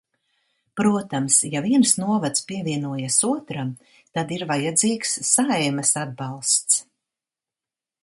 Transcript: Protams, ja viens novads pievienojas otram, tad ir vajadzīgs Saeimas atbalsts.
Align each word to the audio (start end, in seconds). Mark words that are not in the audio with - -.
Protams, 0.79 1.35
ja 1.55 1.61
viens 1.65 1.93
novads 2.05 2.47
pievienojas 2.51 3.19
otram, 3.29 3.75
tad 4.19 4.35
ir 4.39 4.49
vajadzīgs 4.55 5.15
Saeimas 5.37 5.97
atbalsts. 6.07 6.85